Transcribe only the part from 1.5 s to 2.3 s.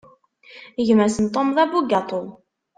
d abugaṭu.